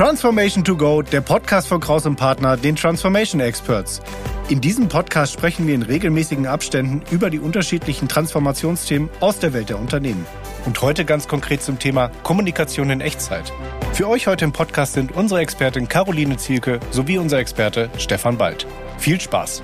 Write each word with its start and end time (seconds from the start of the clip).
Transformation 0.00 0.64
to 0.64 0.78
Go, 0.78 1.02
der 1.02 1.20
Podcast 1.20 1.68
von 1.68 1.78
Kraus 1.78 2.06
und 2.06 2.16
Partner, 2.16 2.56
den 2.56 2.74
Transformation 2.74 3.38
Experts. 3.38 4.00
In 4.48 4.62
diesem 4.62 4.88
Podcast 4.88 5.34
sprechen 5.34 5.66
wir 5.66 5.74
in 5.74 5.82
regelmäßigen 5.82 6.46
Abständen 6.46 7.02
über 7.10 7.28
die 7.28 7.38
unterschiedlichen 7.38 8.08
Transformationsthemen 8.08 9.10
aus 9.20 9.40
der 9.40 9.52
Welt 9.52 9.68
der 9.68 9.78
Unternehmen. 9.78 10.24
Und 10.64 10.80
heute 10.80 11.04
ganz 11.04 11.28
konkret 11.28 11.60
zum 11.60 11.78
Thema 11.78 12.08
Kommunikation 12.22 12.88
in 12.88 13.02
Echtzeit. 13.02 13.52
Für 13.92 14.08
euch 14.08 14.26
heute 14.26 14.46
im 14.46 14.52
Podcast 14.52 14.94
sind 14.94 15.14
unsere 15.14 15.40
Expertin 15.40 15.86
Caroline 15.86 16.38
Zielke 16.38 16.80
sowie 16.90 17.18
unser 17.18 17.38
Experte 17.38 17.90
Stefan 17.98 18.38
Bald. 18.38 18.66
Viel 18.96 19.20
Spaß! 19.20 19.62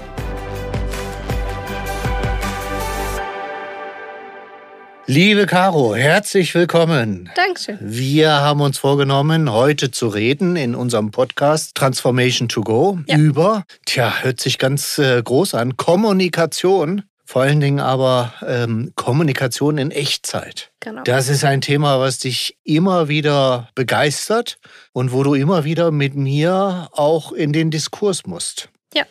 Liebe 5.09 5.47
Caro, 5.47 5.95
herzlich 5.95 6.53
willkommen. 6.57 7.31
Dankeschön. 7.37 7.79
Wir 7.81 8.33
haben 8.33 8.61
uns 8.61 8.79
vorgenommen, 8.79 9.53
heute 9.53 9.93
zu 9.93 10.09
reden 10.09 10.57
in 10.57 10.75
unserem 10.75 11.13
Podcast 11.13 11.77
Transformation 11.77 12.49
to 12.49 12.63
Go 12.63 12.99
ja. 13.07 13.17
über, 13.17 13.63
tja, 13.85 14.13
hört 14.23 14.41
sich 14.41 14.59
ganz 14.59 14.99
äh, 14.99 15.23
groß 15.23 15.55
an, 15.55 15.77
Kommunikation. 15.77 17.03
Vor 17.25 17.43
allen 17.43 17.61
Dingen 17.61 17.79
aber 17.79 18.35
ähm, 18.45 18.93
Kommunikation 18.97 19.79
in 19.79 19.93
Echtzeit. 19.93 20.73
Genau. 20.81 21.05
Das 21.05 21.29
ist 21.29 21.45
ein 21.45 21.61
Thema, 21.61 22.01
was 22.01 22.19
dich 22.19 22.57
immer 22.65 23.07
wieder 23.07 23.69
begeistert 23.77 24.59
und 24.93 25.13
wo 25.13 25.23
du 25.23 25.35
immer 25.35 25.63
wieder 25.63 25.93
mit 25.93 26.17
mir 26.17 26.89
auch 26.91 27.31
in 27.31 27.53
den 27.53 27.71
Diskurs 27.71 28.27
musst. 28.27 28.71
Ja. 28.93 29.05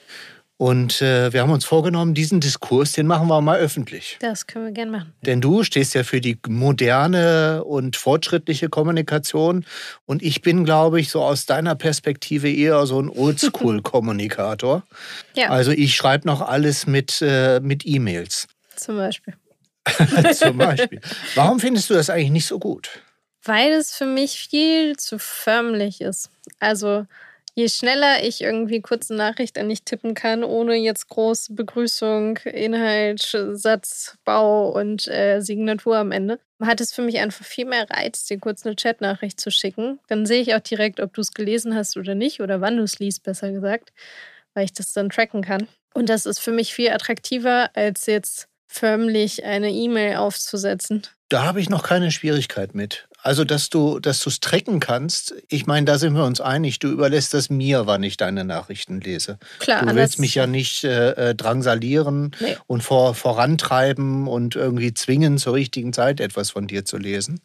Und 0.58 1.02
äh, 1.02 1.34
wir 1.34 1.42
haben 1.42 1.52
uns 1.52 1.66
vorgenommen, 1.66 2.14
diesen 2.14 2.40
Diskurs, 2.40 2.94
den 2.94 3.08
machen 3.08 3.28
wir 3.28 3.42
mal 3.42 3.60
öffentlich. 3.60 4.18
Das 4.22 4.48
können 4.48 4.66
wir 4.66 4.72
gerne 4.72 4.92
machen. 4.92 5.14
Denn 5.22 5.42
du 5.42 5.64
stehst 5.64 5.94
ja 5.96 6.04
für 6.04 6.22
die 6.22 6.38
moderne 6.48 7.64
und 7.66 7.98
fortschrittliche 7.98 8.70
Kommunikation. 8.70 9.66
Und 10.06 10.24
ich 10.24 10.42
bin, 10.42 10.64
glaube 10.64 11.02
ich, 11.02 11.10
so 11.10 11.22
aus 11.22 11.46
deiner 11.46 11.76
Perspektive 11.76 12.50
eher 12.50 12.86
so 12.86 13.02
ein 13.02 13.10
Oldschool-Kommunikator. 13.10 14.84
ja. 15.36 15.50
Also 15.50 15.72
ich 15.72 15.94
schreibe 15.94 16.26
noch 16.26 16.42
alles 16.42 16.88
mit, 16.88 17.22
äh, 17.22 17.60
mit 17.60 17.86
E-Mails. 17.86 18.48
Zum 18.78 18.96
Beispiel. 18.96 19.34
Zum 20.34 20.58
Beispiel. 20.58 21.02
Warum 21.36 21.60
findest 21.60 21.90
du 21.90 21.96
das 21.96 22.10
eigentlich 22.10 22.32
nicht 22.32 22.48
so 22.48 22.60
gut? 22.60 23.02
Weil 23.44 23.74
es 23.74 23.94
für 23.94 24.06
mich 24.06 24.48
viel 24.50 24.96
zu 24.96 25.20
förmlich 25.20 26.00
ist. 26.00 26.30
Also 26.60 27.06
je 27.56 27.70
schneller 27.70 28.24
ich 28.24 28.42
irgendwie 28.42 28.82
kurze 28.82 29.16
Nachricht 29.16 29.58
an 29.58 29.70
dich 29.70 29.84
tippen 29.84 30.14
kann, 30.14 30.44
ohne 30.44 30.76
jetzt 30.76 31.08
große 31.08 31.54
Begrüßung, 31.54 32.38
Inhalt, 32.38 33.36
Satzbau 33.54 34.70
und 34.72 35.08
äh, 35.08 35.40
Signatur 35.40 35.98
am 35.98 36.12
Ende, 36.12 36.40
hat 36.62 36.82
es 36.82 36.94
für 36.94 37.02
mich 37.02 37.18
einfach 37.20 37.46
viel 37.46 37.66
mehr 37.66 37.90
Reiz, 37.90 38.26
dir 38.26 38.40
kurz 38.40 38.66
eine 38.66 38.76
Chatnachricht 38.76 39.40
zu 39.40 39.52
schicken. 39.52 40.00
Dann 40.08 40.26
sehe 40.26 40.42
ich 40.42 40.54
auch 40.54 40.60
direkt, 40.60 41.00
ob 41.00 41.14
du 41.14 41.22
es 41.22 41.34
gelesen 41.34 41.76
hast 41.76 41.98
oder 41.98 42.14
nicht 42.14 42.42
oder 42.42 42.60
wann 42.60 42.78
du 42.78 42.84
es 42.84 43.00
liest, 43.00 43.24
besser 43.24 43.52
gesagt, 43.52 43.94
weil 44.54 44.66
ich 44.66 44.74
das 44.74 44.92
dann 44.94 45.10
tracken 45.10 45.42
kann. 45.42 45.68
Und 45.94 46.10
das 46.10 46.26
ist 46.26 46.40
für 46.40 46.52
mich 46.52 46.74
viel 46.74 46.90
attraktiver, 46.90 47.70
als 47.74 48.06
jetzt 48.06 48.50
förmlich 48.68 49.46
eine 49.46 49.72
E-Mail 49.72 50.18
aufzusetzen. 50.18 51.04
Da 51.30 51.44
habe 51.44 51.60
ich 51.60 51.70
noch 51.70 51.84
keine 51.84 52.12
Schwierigkeit 52.12 52.76
mit. 52.76 53.08
Also, 53.18 53.44
dass 53.44 53.72
du 53.72 54.00
dass 54.00 54.22
du 54.22 54.30
es 54.30 54.40
tracken 54.40 54.80
kannst, 54.80 55.34
ich 55.50 55.66
meine, 55.66 55.86
da 55.86 55.98
sind 55.98 56.14
wir 56.14 56.26
uns 56.26 56.40
einig. 56.40 56.78
Du 56.78 56.90
überlässt 56.90 57.34
das 57.34 57.50
mir, 57.50 57.88
wann 57.88 58.04
ich 58.04 58.18
deine 58.18 58.44
Nachrichten 58.44 59.02
lese. 59.02 59.40
Klar. 59.58 59.84
Du 59.84 59.96
willst 59.96 60.20
mich 60.20 60.36
ja 60.36 60.46
nicht 60.46 60.84
äh, 60.84 61.30
äh, 61.32 61.36
drangsalieren 61.36 62.36
nee. 62.40 62.56
und 62.68 62.84
vor, 62.84 63.16
vorantreiben 63.16 64.28
und 64.28 64.56
irgendwie 64.56 64.94
zwingen, 64.94 65.40
zur 65.40 65.56
richtigen 65.56 65.94
Zeit 65.94 66.20
etwas 66.20 66.52
von 66.52 66.68
dir 66.68 66.86
zu 66.86 66.98
lesen. 66.98 67.42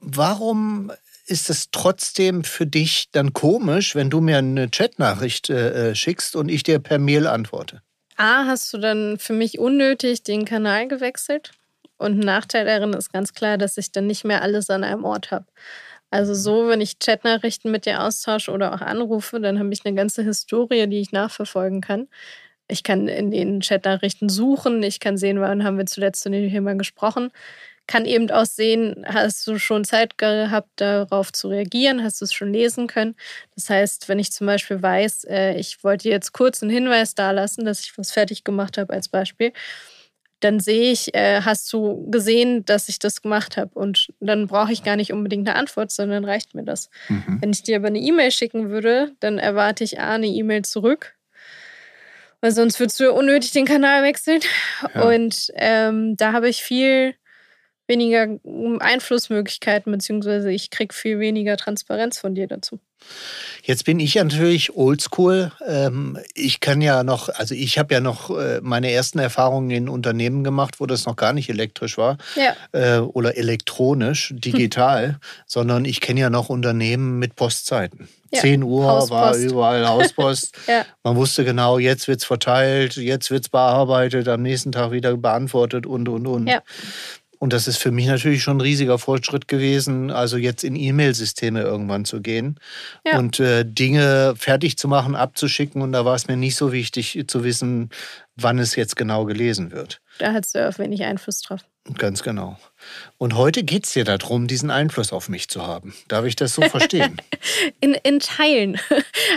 Warum 0.00 0.90
ist 1.26 1.50
es 1.50 1.70
trotzdem 1.70 2.42
für 2.42 2.66
dich 2.66 3.10
dann 3.12 3.34
komisch, 3.34 3.94
wenn 3.94 4.08
du 4.08 4.22
mir 4.22 4.38
eine 4.38 4.70
Chatnachricht 4.70 5.50
äh, 5.50 5.90
äh 5.90 5.94
schickst 5.94 6.34
und 6.34 6.48
ich 6.48 6.62
dir 6.62 6.78
per 6.78 6.98
Mail 6.98 7.26
antworte? 7.26 7.82
A, 8.16 8.46
hast 8.46 8.72
du 8.72 8.78
dann 8.78 9.18
für 9.18 9.34
mich 9.34 9.58
unnötig 9.58 10.22
den 10.22 10.46
Kanal 10.46 10.88
gewechselt? 10.88 11.52
Und 11.96 12.18
ein 12.18 12.20
Nachteil 12.20 12.64
darin 12.64 12.92
ist 12.92 13.12
ganz 13.12 13.32
klar, 13.32 13.58
dass 13.58 13.78
ich 13.78 13.92
dann 13.92 14.06
nicht 14.06 14.24
mehr 14.24 14.42
alles 14.42 14.70
an 14.70 14.84
einem 14.84 15.04
Ort 15.04 15.30
habe. 15.30 15.46
Also 16.10 16.34
so, 16.34 16.68
wenn 16.68 16.80
ich 16.80 17.00
Chatnachrichten 17.00 17.72
mit 17.72 17.86
dir 17.86 18.02
austausche 18.02 18.52
oder 18.52 18.72
auch 18.74 18.80
anrufe, 18.80 19.40
dann 19.40 19.58
habe 19.58 19.72
ich 19.72 19.84
eine 19.84 19.96
ganze 19.96 20.22
Historie, 20.22 20.86
die 20.86 21.00
ich 21.00 21.12
nachverfolgen 21.12 21.80
kann. 21.80 22.08
Ich 22.68 22.82
kann 22.84 23.08
in 23.08 23.30
den 23.30 23.60
Chatnachrichten 23.60 24.28
suchen, 24.28 24.82
ich 24.82 25.00
kann 25.00 25.16
sehen, 25.18 25.40
wann 25.40 25.64
haben 25.64 25.76
wir 25.76 25.86
zuletzt 25.86 26.22
zu 26.22 26.30
dem 26.30 26.50
Thema 26.50 26.74
gesprochen. 26.74 27.30
Kann 27.86 28.06
eben 28.06 28.30
auch 28.30 28.46
sehen, 28.46 29.04
hast 29.06 29.46
du 29.46 29.58
schon 29.58 29.84
Zeit 29.84 30.16
gehabt, 30.16 30.70
darauf 30.76 31.32
zu 31.32 31.48
reagieren, 31.48 32.02
hast 32.02 32.20
du 32.20 32.24
es 32.24 32.32
schon 32.32 32.52
lesen 32.52 32.86
können. 32.86 33.16
Das 33.56 33.68
heißt, 33.68 34.08
wenn 34.08 34.18
ich 34.18 34.32
zum 34.32 34.46
Beispiel 34.46 34.80
weiß, 34.82 35.24
äh, 35.24 35.54
ich 35.56 35.84
wollte 35.84 36.08
jetzt 36.08 36.32
kurz 36.32 36.62
einen 36.62 36.70
Hinweis 36.70 37.14
dalassen, 37.14 37.64
dass 37.66 37.80
ich 37.80 37.98
was 37.98 38.12
fertig 38.12 38.44
gemacht 38.44 38.78
habe 38.78 38.92
als 38.94 39.08
Beispiel, 39.08 39.52
dann 40.40 40.60
sehe 40.60 40.92
ich, 40.92 41.14
äh, 41.14 41.40
hast 41.42 41.72
du 41.72 42.08
gesehen, 42.10 42.64
dass 42.64 42.88
ich 42.88 42.98
das 42.98 43.22
gemacht 43.22 43.56
habe. 43.56 43.70
Und 43.74 44.08
dann 44.20 44.46
brauche 44.46 44.72
ich 44.72 44.84
gar 44.84 44.96
nicht 44.96 45.12
unbedingt 45.12 45.48
eine 45.48 45.58
Antwort, 45.58 45.90
sondern 45.90 46.24
reicht 46.24 46.54
mir 46.54 46.64
das. 46.64 46.90
Mhm. 47.08 47.38
Wenn 47.40 47.50
ich 47.50 47.62
dir 47.62 47.76
aber 47.76 47.86
eine 47.86 47.98
E-Mail 47.98 48.30
schicken 48.30 48.70
würde, 48.70 49.12
dann 49.20 49.38
erwarte 49.38 49.84
ich 49.84 50.00
A, 50.00 50.14
eine 50.14 50.26
E-Mail 50.26 50.62
zurück. 50.62 51.14
Weil 52.40 52.52
sonst 52.52 52.78
würdest 52.78 53.00
du 53.00 53.10
unnötig 53.12 53.52
den 53.52 53.64
Kanal 53.64 54.02
wechseln. 54.02 54.40
Ja. 54.94 55.08
Und 55.08 55.50
ähm, 55.54 56.16
da 56.16 56.32
habe 56.32 56.48
ich 56.48 56.62
viel 56.62 57.14
weniger 57.86 58.28
Einflussmöglichkeiten, 58.80 59.92
beziehungsweise 59.92 60.50
ich 60.50 60.70
kriege 60.70 60.94
viel 60.94 61.18
weniger 61.18 61.56
Transparenz 61.56 62.18
von 62.18 62.34
dir 62.34 62.46
dazu. 62.46 62.80
Jetzt 63.62 63.84
bin 63.84 63.98
ich 64.00 64.14
natürlich 64.14 64.76
oldschool. 64.76 65.52
Ähm, 65.66 66.18
ich 66.34 66.60
kann 66.60 66.80
ja 66.80 67.02
noch, 67.02 67.28
also 67.30 67.54
ich 67.54 67.78
habe 67.78 67.94
ja 67.94 68.00
noch 68.00 68.30
äh, 68.30 68.60
meine 68.62 68.90
ersten 68.90 69.18
Erfahrungen 69.18 69.70
in 69.70 69.88
Unternehmen 69.88 70.44
gemacht, 70.44 70.80
wo 70.80 70.86
das 70.86 71.06
noch 71.06 71.16
gar 71.16 71.32
nicht 71.32 71.48
elektrisch 71.48 71.96
war 71.96 72.18
ja. 72.36 72.54
Äh, 72.72 73.00
oder 73.00 73.36
elektronisch, 73.36 74.34
digital, 74.36 75.08
hm. 75.08 75.16
sondern 75.46 75.84
ich 75.84 76.00
kenne 76.00 76.20
ja 76.20 76.30
noch 76.30 76.50
Unternehmen 76.50 77.18
mit 77.18 77.36
Postzeiten. 77.36 78.08
Ja. 78.30 78.40
10 78.40 78.62
Uhr 78.64 78.84
Hauspost. 78.84 79.10
war 79.10 79.36
überall 79.36 79.88
Hauspost. 79.88 80.56
ja. 80.66 80.84
Man 81.02 81.16
wusste 81.16 81.44
genau, 81.44 81.78
jetzt 81.78 82.08
wird 82.08 82.20
es 82.20 82.24
verteilt, 82.24 82.96
jetzt 82.96 83.30
wird 83.30 83.44
es 83.44 83.48
bearbeitet, 83.48 84.28
am 84.28 84.42
nächsten 84.42 84.72
Tag 84.72 84.90
wieder 84.90 85.16
beantwortet 85.16 85.86
und, 85.86 86.08
und, 86.08 86.26
und. 86.26 86.46
Ja. 86.48 86.60
Und 87.44 87.52
das 87.52 87.68
ist 87.68 87.76
für 87.76 87.90
mich 87.90 88.06
natürlich 88.06 88.42
schon 88.42 88.56
ein 88.56 88.62
riesiger 88.62 88.98
Fortschritt 88.98 89.48
gewesen, 89.48 90.10
also 90.10 90.38
jetzt 90.38 90.64
in 90.64 90.76
E-Mail-Systeme 90.76 91.60
irgendwann 91.60 92.06
zu 92.06 92.22
gehen 92.22 92.58
ja. 93.04 93.18
und 93.18 93.38
äh, 93.38 93.66
Dinge 93.66 94.32
fertig 94.34 94.78
zu 94.78 94.88
machen, 94.88 95.14
abzuschicken. 95.14 95.82
Und 95.82 95.92
da 95.92 96.06
war 96.06 96.14
es 96.14 96.26
mir 96.26 96.38
nicht 96.38 96.56
so 96.56 96.72
wichtig 96.72 97.22
zu 97.26 97.44
wissen, 97.44 97.90
wann 98.36 98.58
es 98.58 98.76
jetzt 98.76 98.96
genau 98.96 99.24
gelesen 99.24 99.72
wird. 99.72 100.00
Da 100.18 100.32
hast 100.32 100.54
du 100.54 100.68
auch 100.68 100.78
wenig 100.78 101.04
Einfluss 101.04 101.40
drauf. 101.40 101.60
Ganz 101.98 102.22
genau. 102.22 102.56
Und 103.18 103.36
heute 103.36 103.62
geht 103.62 103.84
es 103.84 103.92
dir 103.92 104.04
darum, 104.04 104.46
diesen 104.46 104.70
Einfluss 104.70 105.12
auf 105.12 105.28
mich 105.28 105.48
zu 105.48 105.66
haben. 105.66 105.94
Darf 106.08 106.24
ich 106.24 106.34
das 106.34 106.54
so 106.54 106.62
verstehen? 106.62 107.20
in, 107.80 107.94
in 107.94 108.20
Teilen. 108.20 108.80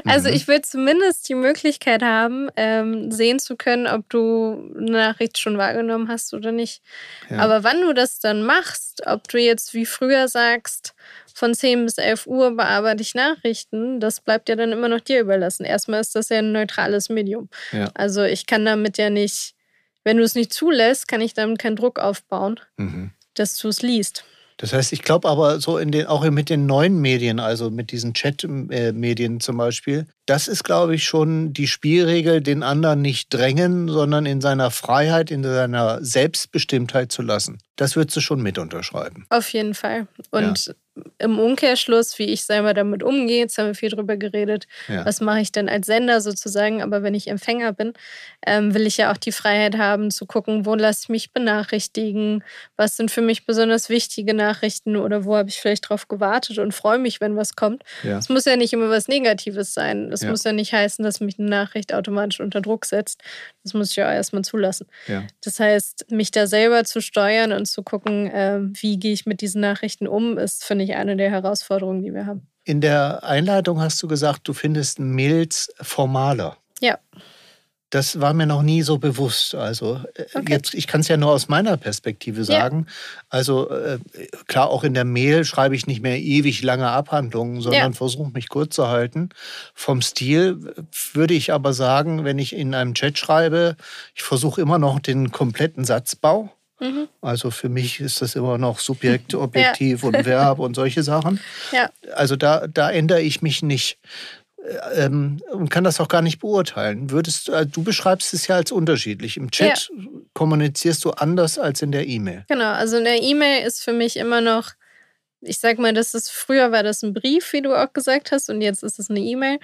Also 0.06 0.30
mhm. 0.30 0.36
ich 0.36 0.48
will 0.48 0.62
zumindest 0.62 1.28
die 1.28 1.36
Möglichkeit 1.36 2.02
haben, 2.02 2.50
ähm, 2.56 3.12
sehen 3.12 3.40
zu 3.40 3.58
können, 3.58 3.88
ob 3.88 4.08
du 4.10 4.74
eine 4.78 4.92
Nachricht 4.92 5.38
schon 5.38 5.58
wahrgenommen 5.58 6.08
hast 6.08 6.34
oder 6.34 6.52
nicht. 6.52 6.82
Ja. 7.30 7.40
Aber 7.40 7.64
wann 7.64 7.82
du 7.82 7.94
das 7.94 8.20
dann 8.20 8.44
machst, 8.44 9.02
ob 9.06 9.28
du 9.28 9.40
jetzt 9.40 9.74
wie 9.74 9.86
früher 9.86 10.28
sagst, 10.28 10.94
von 11.38 11.54
10 11.54 11.86
bis 11.86 11.98
11 11.98 12.28
Uhr 12.28 12.56
bearbeite 12.56 13.02
ich 13.02 13.14
Nachrichten, 13.14 14.00
das 14.00 14.22
bleibt 14.22 14.50
ja 14.50 14.56
dann 14.56 14.72
immer 14.72 14.90
noch 14.90 15.02
dir 15.02 15.22
überlassen. 15.22 15.66
Erstmal 15.66 16.02
ist 16.02 16.16
das 16.16 16.30
ja 16.30 16.40
ein 16.40 16.52
neutrales 16.52 17.10
Medium. 17.10 17.50
Ja. 17.72 17.90
Also 17.94 18.24
ich 18.24 18.46
kann 18.46 18.66
damit 18.66 18.98
ja 18.98 19.10
nicht 19.10 19.54
wenn 20.08 20.16
du 20.16 20.24
es 20.24 20.36
nicht 20.36 20.54
zulässt, 20.54 21.10
kann 21.10 21.20
ich 21.20 21.34
damit 21.34 21.60
keinen 21.60 21.76
Druck 21.76 22.00
aufbauen, 22.00 22.62
mhm. 22.78 23.12
dass 23.34 23.58
du 23.58 23.68
es 23.68 23.82
liest. 23.82 24.24
Das 24.56 24.72
heißt, 24.72 24.94
ich 24.94 25.04
glaube 25.04 25.28
aber 25.28 25.60
so 25.60 25.78
in 25.78 25.92
den, 25.92 26.08
auch 26.08 26.24
mit 26.30 26.50
den 26.50 26.66
neuen 26.66 27.02
Medien, 27.02 27.42
also 27.42 27.70
mit 27.70 27.92
diesen 27.92 28.14
Chat-Medien 28.14 29.42
zum 29.42 29.58
Beispiel, 29.58 30.08
das 30.26 30.48
ist, 30.48 30.64
glaube 30.64 30.96
ich, 30.96 31.04
schon 31.04 31.52
die 31.52 31.68
Spielregel, 31.68 32.40
den 32.40 32.64
anderen 32.64 33.02
nicht 33.02 33.34
drängen, 33.34 33.90
sondern 33.90 34.26
in 34.26 34.40
seiner 34.40 34.72
Freiheit, 34.72 35.30
in 35.30 35.44
seiner 35.44 36.02
Selbstbestimmtheit 36.02 37.12
zu 37.12 37.22
lassen. 37.22 37.58
Das 37.78 37.96
würdest 37.96 38.18
du 38.18 38.22
schon 38.22 38.42
mit 38.42 38.58
unterschreiben. 38.58 39.26
Auf 39.30 39.50
jeden 39.54 39.74
Fall. 39.74 40.08
Und 40.32 40.68
ja 40.68 40.74
im 41.18 41.40
Umkehrschluss, 41.40 42.18
wie 42.20 42.26
ich 42.26 42.44
selber 42.44 42.74
damit 42.74 43.04
umgehe, 43.04 43.40
jetzt 43.40 43.58
haben 43.58 43.68
wir 43.68 43.76
viel 43.76 43.90
drüber 43.90 44.18
geredet, 44.18 44.68
ja. 44.88 45.06
was 45.06 45.22
mache 45.22 45.42
ich 45.42 45.52
denn 45.52 45.70
als 45.70 45.88
Sender 45.88 46.22
sozusagen, 46.22 46.82
aber 46.82 47.04
wenn 47.04 47.14
ich 47.14 47.28
Empfänger 47.28 47.74
bin, 47.74 47.94
ähm, 48.46 48.74
will 48.74 48.86
ich 48.86 48.98
ja 48.98 49.12
auch 49.12 49.18
die 49.18 49.32
Freiheit 49.32 49.78
haben 49.78 50.12
zu 50.12 50.26
gucken, 50.26 50.66
wo 50.66 50.76
lasse 50.76 51.02
ich 51.04 51.10
mich 51.10 51.34
benachrichtigen, 51.34 52.44
was 52.76 52.98
sind 52.98 53.12
für 53.12 53.22
mich 53.22 53.46
besonders 53.46 53.90
wichtige 53.90 54.34
Nachrichten 54.34 54.96
oder 54.96 55.26
wo 55.26 55.36
habe 55.36 55.50
ich 55.50 55.60
vielleicht 55.60 55.90
drauf 55.90 56.08
gewartet 56.08 56.58
und 56.60 56.74
freue 56.74 57.00
mich, 57.00 57.22
wenn 57.22 57.36
was 57.36 57.56
kommt. 57.56 57.84
Es 58.04 58.28
ja. 58.28 58.34
muss 58.34 58.46
ja 58.46 58.56
nicht 58.56 58.74
immer 58.74 58.90
was 58.90 59.08
Negatives 59.08 59.74
sein. 59.74 60.12
Es 60.12 60.24
muss 60.24 60.44
ja 60.44 60.52
nicht 60.52 60.74
heißen, 60.74 61.04
dass 61.04 61.20
mich 61.20 61.40
eine 61.40 61.50
Nachricht 61.50 61.94
automatisch 61.94 62.40
unter 62.40 62.62
Druck 62.62 62.86
setzt. 62.86 63.22
Das 63.64 63.74
muss 63.74 63.92
ich 63.92 63.98
ja 63.98 64.12
erstmal 64.12 64.44
zulassen. 64.44 64.88
Das 65.44 65.60
heißt, 65.60 66.12
mich 66.12 66.32
da 66.32 66.48
selber 66.48 66.84
zu 66.84 67.02
steuern 67.02 67.52
und 67.52 67.67
zu 67.72 67.84
gucken, 67.84 68.28
äh, 68.28 68.60
wie 68.62 68.98
gehe 69.00 69.14
ich 69.14 69.26
mit 69.26 69.42
diesen 69.42 69.62
Nachrichten 69.62 70.08
um, 70.08 70.38
ist, 70.38 70.64
finde 70.64 70.84
ich, 70.86 70.96
eine 70.96 71.16
der 71.18 71.30
Herausforderungen, 71.32 72.02
die 72.02 72.14
wir 72.14 72.26
haben. 72.26 72.48
In 72.64 72.82
der 72.82 73.24
Einleitung 73.24 73.80
hast 73.80 74.02
du 74.04 74.08
gesagt, 74.08 74.48
du 74.48 74.54
findest 74.54 75.00
Mails 75.00 75.70
formaler. 75.82 76.58
Ja. 76.82 76.98
Das 77.90 78.20
war 78.20 78.34
mir 78.34 78.46
noch 78.46 78.64
nie 78.64 78.82
so 78.82 78.98
bewusst. 78.98 79.56
Also 79.56 80.02
äh, 80.16 80.26
Okay. 80.36 80.52
jetzt, 80.52 80.74
ich 80.74 80.88
kann 80.88 81.00
es 81.00 81.08
ja 81.08 81.16
nur 81.16 81.32
aus 81.32 81.48
meiner 81.48 81.78
Perspektive 81.78 82.44
sagen. 82.44 82.86
Also 83.30 83.70
äh, 83.70 84.00
klar, 84.48 84.70
auch 84.70 84.84
in 84.84 84.94
der 84.94 85.06
Mail 85.06 85.46
schreibe 85.46 85.74
ich 85.74 85.88
nicht 85.88 86.02
mehr 86.02 86.20
ewig 86.20 86.62
lange 86.64 86.90
Abhandlungen, 86.90 87.62
sondern 87.62 87.94
Ja. 87.94 87.98
versuche 87.98 88.30
mich 88.34 88.50
kurz 88.50 88.76
zu 88.76 88.90
halten. 88.90 89.30
Vom 89.74 90.02
Stil 90.02 90.74
würde 91.14 91.34
ich 91.34 91.54
aber 91.54 91.72
sagen, 91.72 92.26
wenn 92.26 92.40
ich 92.40 92.54
in 92.54 92.76
einem 92.76 92.94
Chat 92.94 93.18
schreibe, 93.18 93.78
ich 94.14 94.24
versuche 94.24 94.60
immer 94.60 94.80
noch 94.80 95.00
den 95.00 95.32
kompletten 95.32 95.86
Satzbau. 95.86 96.52
Mhm. 96.80 97.08
Also 97.22 97.52
für 97.52 97.70
mich 97.70 98.00
ist 98.00 98.22
das 98.22 98.36
immer 98.36 98.58
noch 98.58 98.80
Subjekt, 98.80 99.34
Objektiv 99.36 100.04
und 100.04 100.26
Verb 100.26 100.60
und 100.60 100.76
solche 100.76 101.04
Sachen. 101.04 101.40
Ja. 101.72 101.90
Also 102.16 102.36
da, 102.36 102.68
da 102.68 102.92
ändere 102.92 103.22
ich 103.22 103.42
mich 103.42 103.64
nicht 103.64 103.98
Äh, 104.68 105.06
ähm, 105.06 105.42
und 105.52 105.70
kann 105.70 105.84
das 105.84 106.00
auch 106.02 106.08
gar 106.08 106.22
nicht 106.22 106.40
beurteilen. 106.40 107.10
Würdest, 107.12 107.48
äh, 107.50 107.66
du 107.66 107.84
beschreibst 107.84 108.34
es 108.34 108.48
ja 108.48 108.56
als 108.56 108.72
unterschiedlich. 108.72 109.38
Im 109.38 109.50
Chat 109.52 109.90
kommunizierst 110.34 111.06
du 111.06 111.12
anders 111.12 111.58
als 111.58 111.82
in 111.82 111.92
der 111.92 112.08
E-Mail. 112.08 112.44
Genau, 112.50 112.72
also 112.74 112.98
in 112.98 113.06
der 113.06 113.22
E-Mail 113.22 113.66
ist 113.66 113.84
für 113.84 113.94
mich 113.94 114.18
immer 114.18 114.42
noch, 114.42 114.72
ich 115.42 115.60
sag 115.60 115.80
mal, 115.80 115.94
das 115.94 116.14
ist, 116.14 116.32
früher 116.32 116.72
war 116.72 116.84
das 116.84 117.04
ein 117.04 117.14
Brief, 117.14 117.54
wie 117.54 117.62
du 117.62 117.76
auch 117.76 117.94
gesagt 117.94 118.32
hast, 118.32 118.50
und 118.50 118.62
jetzt 118.62 118.84
ist 118.84 119.00
es 119.00 119.10
eine 119.10 119.20
E-Mail. 119.20 119.60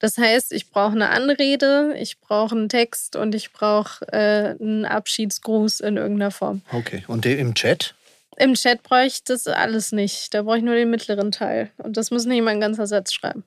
Das 0.00 0.18
heißt, 0.18 0.52
ich 0.52 0.70
brauche 0.70 0.92
eine 0.92 1.10
Anrede, 1.10 1.94
ich 1.98 2.18
brauche 2.20 2.54
einen 2.56 2.68
Text 2.68 3.14
und 3.16 3.34
ich 3.34 3.52
brauche 3.52 4.04
äh, 4.12 4.56
einen 4.60 4.84
Abschiedsgruß 4.86 5.80
in 5.80 5.96
irgendeiner 5.98 6.30
Form. 6.32 6.62
Okay. 6.72 7.04
Und 7.06 7.24
im 7.26 7.54
Chat? 7.54 7.94
Im 8.38 8.54
Chat 8.54 8.82
brauche 8.82 9.04
ich 9.04 9.22
das 9.24 9.46
alles 9.46 9.92
nicht. 9.92 10.32
Da 10.34 10.42
brauche 10.42 10.56
ich 10.56 10.62
nur 10.64 10.74
den 10.74 10.90
mittleren 10.90 11.30
Teil. 11.30 11.70
Und 11.76 11.96
das 11.98 12.10
muss 12.10 12.24
nicht 12.24 12.42
mal 12.42 12.50
ein 12.52 12.60
ganzer 12.60 12.86
Satz 12.86 13.12
schreiben. 13.12 13.44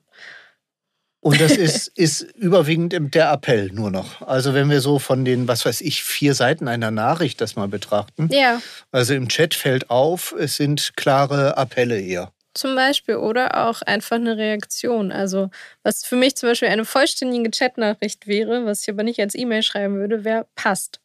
Und 1.20 1.40
das 1.40 1.52
ist, 1.56 1.88
ist 1.96 2.20
überwiegend 2.36 2.92
im- 2.92 3.10
der 3.10 3.32
Appell 3.32 3.70
nur 3.72 3.90
noch. 3.90 4.22
Also 4.22 4.54
wenn 4.54 4.68
wir 4.70 4.80
so 4.80 4.98
von 4.98 5.24
den, 5.24 5.48
was 5.48 5.64
weiß 5.64 5.80
ich, 5.80 6.04
vier 6.04 6.34
Seiten 6.34 6.68
einer 6.68 6.90
Nachricht 6.90 7.40
das 7.40 7.56
mal 7.56 7.66
betrachten. 7.66 8.28
Ja, 8.30 8.60
Also 8.92 9.14
im 9.14 9.28
Chat 9.28 9.54
fällt 9.54 9.90
auf, 9.90 10.34
es 10.38 10.56
sind 10.56 10.92
klare 10.96 11.56
Appelle 11.56 11.98
eher. 12.00 12.30
Zum 12.54 12.74
Beispiel. 12.74 13.16
Oder 13.16 13.66
auch 13.66 13.82
einfach 13.82 14.16
eine 14.16 14.36
Reaktion. 14.36 15.12
Also, 15.12 15.50
was 15.82 16.04
für 16.04 16.16
mich 16.16 16.36
zum 16.36 16.48
Beispiel 16.48 16.68
eine 16.68 16.84
vollständige 16.84 17.50
Chatnachricht 17.50 18.26
wäre, 18.26 18.64
was 18.64 18.82
ich 18.82 18.90
aber 18.90 19.02
nicht 19.02 19.20
als 19.20 19.34
E-Mail 19.34 19.62
schreiben 19.62 19.96
würde, 19.96 20.24
wäre 20.24 20.46
passt. 20.54 21.00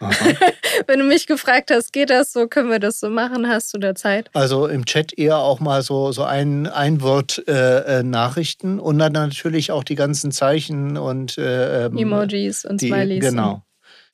Wenn 0.86 1.00
du 1.00 1.04
mich 1.04 1.26
gefragt 1.26 1.70
hast, 1.72 1.92
geht 1.92 2.10
das 2.10 2.32
so, 2.32 2.46
können 2.46 2.70
wir 2.70 2.78
das 2.78 3.00
so 3.00 3.10
machen, 3.10 3.48
hast 3.48 3.74
du 3.74 3.78
da 3.78 3.94
Zeit? 3.94 4.30
Also 4.32 4.66
im 4.66 4.84
Chat 4.84 5.16
eher 5.18 5.38
auch 5.38 5.60
mal 5.60 5.82
so, 5.82 6.12
so 6.12 6.22
ein, 6.22 6.66
ein 6.66 7.02
Wort 7.02 7.42
äh, 7.48 7.98
äh, 7.98 8.02
Nachrichten 8.02 8.78
und 8.78 8.98
dann 8.98 9.12
natürlich 9.12 9.72
auch 9.72 9.84
die 9.84 9.96
ganzen 9.96 10.30
Zeichen 10.30 10.96
und 10.96 11.36
äh, 11.38 11.86
ähm, 11.86 11.96
Emojis 11.96 12.64
und 12.64 12.80
die, 12.80 12.88
Smileys. 12.88 13.20
Genau. 13.20 13.62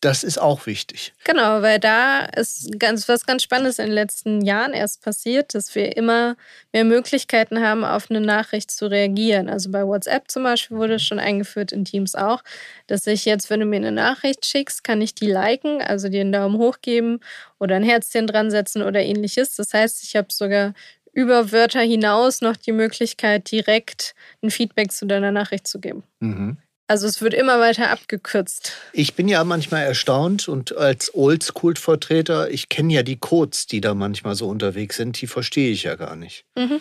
Das 0.00 0.22
ist 0.22 0.38
auch 0.38 0.66
wichtig. 0.66 1.14
Genau, 1.24 1.62
weil 1.62 1.80
da 1.80 2.26
ist 2.26 2.78
ganz, 2.78 3.08
was 3.08 3.24
ganz 3.24 3.42
Spannendes 3.42 3.78
in 3.78 3.86
den 3.86 3.94
letzten 3.94 4.44
Jahren 4.44 4.72
erst 4.72 5.02
passiert, 5.02 5.54
dass 5.54 5.74
wir 5.74 5.96
immer 5.96 6.36
mehr 6.72 6.84
Möglichkeiten 6.84 7.60
haben, 7.60 7.84
auf 7.84 8.10
eine 8.10 8.20
Nachricht 8.20 8.70
zu 8.70 8.90
reagieren. 8.90 9.48
Also 9.48 9.70
bei 9.70 9.86
WhatsApp 9.86 10.30
zum 10.30 10.42
Beispiel 10.42 10.76
wurde 10.76 10.94
es 10.94 11.02
schon 11.02 11.18
eingeführt, 11.18 11.72
in 11.72 11.84
Teams 11.84 12.14
auch, 12.14 12.42
dass 12.86 13.06
ich 13.06 13.24
jetzt, 13.24 13.48
wenn 13.48 13.60
du 13.60 13.66
mir 13.66 13.76
eine 13.76 13.92
Nachricht 13.92 14.44
schickst, 14.44 14.84
kann 14.84 15.00
ich 15.00 15.14
die 15.14 15.26
liken, 15.26 15.80
also 15.80 16.08
dir 16.08 16.20
einen 16.20 16.32
Daumen 16.32 16.58
hoch 16.58 16.78
geben 16.82 17.20
oder 17.58 17.76
ein 17.76 17.82
Herzchen 17.82 18.26
dran 18.26 18.50
setzen 18.50 18.82
oder 18.82 19.00
ähnliches. 19.00 19.56
Das 19.56 19.72
heißt, 19.72 20.02
ich 20.04 20.16
habe 20.16 20.28
sogar 20.30 20.74
über 21.14 21.52
Wörter 21.52 21.80
hinaus 21.80 22.40
noch 22.40 22.56
die 22.56 22.72
Möglichkeit, 22.72 23.50
direkt 23.50 24.14
ein 24.42 24.50
Feedback 24.50 24.92
zu 24.92 25.06
deiner 25.06 25.30
Nachricht 25.30 25.66
zu 25.66 25.80
geben. 25.80 26.02
Mhm. 26.20 26.58
Also 26.86 27.06
es 27.06 27.22
wird 27.22 27.32
immer 27.32 27.60
weiter 27.60 27.90
abgekürzt. 27.90 28.72
Ich 28.92 29.14
bin 29.14 29.26
ja 29.26 29.42
manchmal 29.44 29.84
erstaunt 29.84 30.48
und 30.48 30.76
als 30.76 31.14
Oldschool-Vertreter, 31.14 32.50
ich 32.50 32.68
kenne 32.68 32.92
ja 32.92 33.02
die 33.02 33.16
Codes, 33.16 33.66
die 33.66 33.80
da 33.80 33.94
manchmal 33.94 34.34
so 34.34 34.48
unterwegs 34.48 34.96
sind, 34.96 35.20
die 35.20 35.26
verstehe 35.26 35.70
ich 35.70 35.84
ja 35.84 35.94
gar 35.94 36.14
nicht. 36.14 36.44
Mhm. 36.56 36.80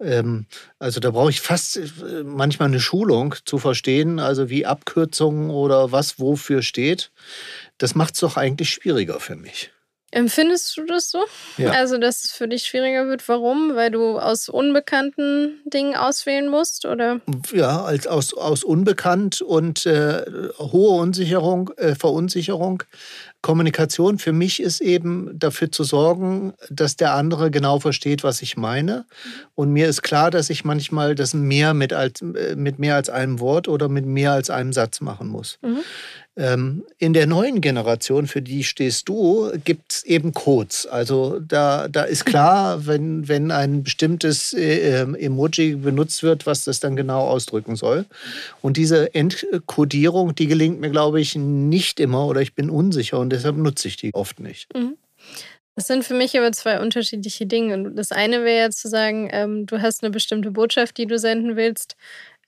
Ähm, 0.00 0.46
also 0.78 1.00
da 1.00 1.10
brauche 1.10 1.30
ich 1.30 1.40
fast 1.40 1.76
äh, 1.76 2.24
manchmal 2.24 2.68
eine 2.68 2.80
Schulung 2.80 3.34
zu 3.44 3.58
verstehen, 3.58 4.18
also 4.18 4.48
wie 4.48 4.64
Abkürzungen 4.64 5.50
oder 5.50 5.92
was 5.92 6.18
wofür 6.18 6.62
steht. 6.62 7.10
Das 7.78 7.94
macht 7.94 8.14
es 8.14 8.20
doch 8.20 8.36
eigentlich 8.36 8.70
schwieriger 8.70 9.20
für 9.20 9.36
mich. 9.36 9.71
Empfindest 10.12 10.76
du 10.76 10.84
das 10.84 11.10
so? 11.10 11.24
Ja. 11.56 11.70
Also, 11.70 11.96
dass 11.96 12.24
es 12.24 12.32
für 12.32 12.46
dich 12.46 12.64
schwieriger 12.64 13.08
wird? 13.08 13.26
Warum? 13.28 13.74
Weil 13.74 13.90
du 13.90 14.18
aus 14.18 14.50
unbekannten 14.50 15.60
Dingen 15.64 15.96
auswählen 15.96 16.48
musst? 16.48 16.84
Oder? 16.84 17.20
Ja, 17.52 17.82
als 17.82 18.06
aus, 18.06 18.34
aus 18.34 18.62
Unbekannt 18.62 19.40
und 19.40 19.86
äh, 19.86 20.22
hohe 20.58 21.00
Unsicherung, 21.00 21.70
äh, 21.78 21.94
Verunsicherung. 21.94 22.82
Kommunikation 23.42 24.18
für 24.18 24.32
mich 24.32 24.62
ist 24.62 24.80
eben 24.80 25.36
dafür 25.36 25.72
zu 25.72 25.82
sorgen, 25.82 26.54
dass 26.70 26.96
der 26.96 27.14
andere 27.14 27.50
genau 27.50 27.80
versteht, 27.80 28.22
was 28.22 28.40
ich 28.40 28.56
meine. 28.56 29.04
Und 29.56 29.72
mir 29.72 29.88
ist 29.88 30.02
klar, 30.02 30.30
dass 30.30 30.48
ich 30.48 30.64
manchmal 30.64 31.16
das 31.16 31.34
mehr 31.34 31.74
mit, 31.74 31.92
als, 31.92 32.22
äh, 32.22 32.54
mit 32.54 32.78
mehr 32.78 32.94
als 32.94 33.10
einem 33.10 33.40
Wort 33.40 33.66
oder 33.66 33.88
mit 33.88 34.06
mehr 34.06 34.32
als 34.32 34.48
einem 34.48 34.72
Satz 34.72 35.00
machen 35.00 35.26
muss. 35.26 35.58
Mhm. 35.62 35.80
Ähm, 36.34 36.84
in 36.96 37.12
der 37.12 37.26
neuen 37.26 37.60
Generation, 37.60 38.26
für 38.26 38.40
die 38.40 38.64
stehst 38.64 39.06
du, 39.08 39.50
gibt 39.64 39.92
es 39.92 40.04
eben 40.04 40.32
Codes. 40.32 40.86
Also 40.86 41.38
da, 41.40 41.88
da 41.88 42.04
ist 42.04 42.24
klar, 42.24 42.86
wenn, 42.86 43.28
wenn 43.28 43.50
ein 43.50 43.82
bestimmtes 43.82 44.54
äh, 44.54 45.02
ähm, 45.02 45.14
Emoji 45.14 45.76
benutzt 45.76 46.22
wird, 46.22 46.46
was 46.46 46.64
das 46.64 46.80
dann 46.80 46.96
genau 46.96 47.26
ausdrücken 47.26 47.76
soll. 47.76 48.06
Und 48.62 48.78
diese 48.78 49.14
Entkodierung, 49.14 50.34
die 50.34 50.46
gelingt 50.46 50.80
mir, 50.80 50.90
glaube 50.90 51.20
ich, 51.20 51.36
nicht 51.36 52.00
immer 52.00 52.26
oder 52.26 52.40
ich 52.40 52.54
bin 52.54 52.70
unsicher 52.70 53.18
und 53.18 53.30
deshalb 53.30 53.56
nutze 53.56 53.88
ich 53.88 53.98
die 53.98 54.14
oft 54.14 54.40
nicht. 54.40 54.68
Das 55.74 55.86
sind 55.86 56.04
für 56.04 56.14
mich 56.14 56.36
aber 56.36 56.52
zwei 56.52 56.80
unterschiedliche 56.80 57.46
Dinge. 57.46 57.74
Und 57.74 57.96
Das 57.96 58.12
eine 58.12 58.44
wäre 58.44 58.64
ja 58.64 58.70
zu 58.70 58.88
sagen, 58.88 59.28
ähm, 59.32 59.66
du 59.66 59.80
hast 59.80 60.02
eine 60.02 60.10
bestimmte 60.10 60.50
Botschaft, 60.50 60.98
die 60.98 61.06
du 61.06 61.18
senden 61.18 61.56
willst 61.56 61.96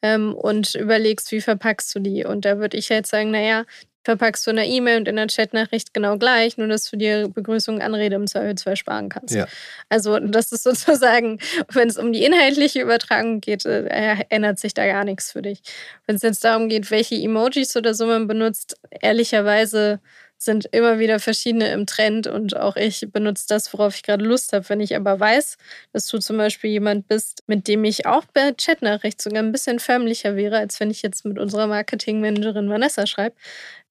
ähm, 0.05 0.35
und 0.35 0.75
überlegst, 0.75 1.33
wie 1.33 1.41
verpackst 1.41 1.95
du 1.95 1.99
die. 1.99 2.27
Und 2.27 2.45
da 2.45 2.59
würde 2.59 2.77
ich 2.77 2.91
halt 2.91 3.07
sagen, 3.07 3.31
naja, 3.31 3.65
verpackst 4.05 4.47
du 4.47 4.51
in 4.51 4.57
der 4.57 4.67
E-Mail 4.67 4.99
und 4.99 5.09
in 5.09 5.17
der 5.17 5.29
Chatnachricht 5.29 5.95
genau 5.95 6.19
gleich, 6.19 6.59
nur 6.59 6.69
dass 6.69 6.91
du 6.91 6.99
dir 6.99 7.31
Begrüßung, 7.31 7.81
Anrede 7.81 8.17
im 8.17 8.27
Zweifelsfall 8.27 8.77
sparen 8.77 9.09
kannst. 9.09 9.35
Ja. 9.35 9.47
Also 9.89 10.19
das 10.19 10.53
ist 10.53 10.63
sozusagen, 10.63 11.39
wenn 11.73 11.89
es 11.89 11.97
um 11.97 12.13
die 12.13 12.23
inhaltliche 12.23 12.83
Übertragung 12.83 13.41
geht, 13.41 13.65
äh, 13.65 14.17
ändert 14.29 14.59
sich 14.59 14.75
da 14.75 14.87
gar 14.87 15.05
nichts 15.05 15.33
für 15.33 15.41
dich. 15.41 15.63
Wenn 16.07 16.17
es 16.17 16.23
jetzt 16.23 16.45
darum 16.45 16.69
geht, 16.69 16.91
welche 16.91 17.15
Emojis 17.15 17.75
oder 17.75 17.95
so 17.95 18.05
man 18.07 18.27
benutzt, 18.27 18.77
ehrlicherweise 19.01 20.01
sind 20.45 20.67
immer 20.73 20.99
wieder 20.99 21.21
verschiedene 21.21 21.73
im 21.73 21.87
Trend 21.87 22.27
und 22.27 22.57
auch 22.57 22.77
ich 22.77 23.07
benutze 23.13 23.47
das, 23.49 23.73
worauf 23.73 23.97
ich 23.97 24.03
gerade 24.03 24.25
Lust 24.25 24.53
habe. 24.53 24.69
Wenn 24.69 24.81
ich 24.81 24.95
aber 24.97 25.19
weiß, 25.19 25.57
dass 25.93 26.07
du 26.07 26.19
zum 26.19 26.37
Beispiel 26.37 26.71
jemand 26.71 27.09
bist, 27.09 27.43
mit 27.47 27.69
dem 27.69 27.85
ich 27.85 28.07
auch 28.07 28.25
bei 28.33 28.53
Chatnachricht 28.53 29.21
sogar 29.21 29.43
ein 29.43 29.53
bisschen 29.53 29.79
förmlicher 29.79 30.37
wäre, 30.37 30.59
als 30.59 30.81
wenn 30.81 30.91
ich 30.91 31.03
jetzt 31.03 31.25
mit 31.25 31.39
unserer 31.39 31.67
Marketingmanagerin 31.67 32.69
Vanessa 32.69 33.07
schreibe, 33.07 33.37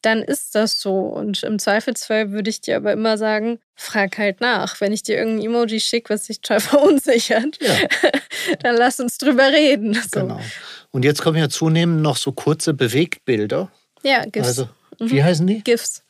dann 0.02 0.22
ist 0.22 0.54
das 0.56 0.80
so. 0.82 1.00
Und 1.00 1.44
im 1.44 1.60
Zweifelsfall 1.60 2.32
würde 2.32 2.50
ich 2.50 2.62
dir 2.62 2.76
aber 2.76 2.92
immer 2.92 3.18
sagen, 3.18 3.60
frag 3.76 4.18
halt 4.18 4.42
nach. 4.42 4.80
Wenn 4.82 4.92
ich 4.92 5.04
dir 5.04 5.18
irgendein 5.18 5.46
Emoji 5.46 5.80
schicke, 5.80 6.14
was 6.14 6.26
dich 6.26 6.42
total 6.42 6.60
verunsichert, 6.60 7.58
Ja. 7.62 7.76
dann 8.62 8.76
lass 8.76 9.00
uns 9.00 9.18
drüber 9.18 9.52
reden. 9.52 9.94
So. 9.94 10.22
Genau. 10.22 10.40
Und 10.92 11.06
jetzt 11.06 11.22
kommen 11.22 11.38
ja 11.38 11.50
zunehmend 11.50 12.02
noch 12.02 12.18
so 12.18 12.32
kurze 12.32 12.74
Bewegbilder. 12.74 13.72
Ja, 14.04 14.26
GIFs. 14.26 14.48
Also, 14.48 14.70
wie 15.00 15.24
heißen 15.24 15.48
die? 15.48 15.64
GIFs. 15.64 16.03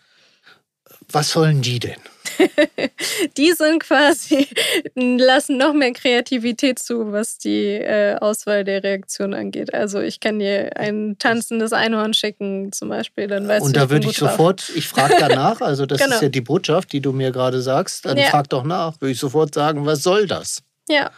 Was 1.13 1.29
sollen 1.31 1.61
die 1.61 1.79
denn? 1.79 1.95
Die 3.37 3.51
sind 3.51 3.79
quasi, 3.83 4.47
lassen 4.95 5.57
noch 5.57 5.73
mehr 5.73 5.93
Kreativität 5.93 6.79
zu, 6.79 7.11
was 7.11 7.37
die 7.37 7.75
äh, 7.75 8.15
Auswahl 8.15 8.63
der 8.63 8.83
Reaktion 8.83 9.33
angeht. 9.35 9.73
Also 9.73 9.99
ich 10.01 10.19
kann 10.19 10.39
dir 10.39 10.75
ein 10.75 11.15
tanzendes 11.19 11.73
Einhorn 11.73 12.13
schicken 12.15 12.71
zum 12.71 12.89
Beispiel, 12.89 13.27
dann 13.27 13.47
weißt 13.47 13.63
Und 13.67 13.75
du, 13.75 13.79
da 13.81 13.89
würde 13.91 14.07
ich 14.07 14.17
sofort, 14.17 14.71
ich 14.75 14.87
frage 14.87 15.15
danach, 15.19 15.61
also 15.61 15.85
das 15.85 15.99
Genau. 16.01 16.15
ist 16.15 16.21
ja 16.21 16.29
die 16.29 16.41
Botschaft, 16.41 16.91
die 16.91 17.01
du 17.01 17.11
mir 17.13 17.31
gerade 17.31 17.61
sagst, 17.61 18.05
dann 18.05 18.17
Ja. 18.17 18.25
frag 18.31 18.49
doch 18.49 18.63
nach, 18.63 18.99
würde 18.99 19.11
ich 19.11 19.19
sofort 19.19 19.53
sagen, 19.53 19.85
was 19.85 20.01
soll 20.03 20.25
das? 20.27 20.63
Ja, 20.89 21.11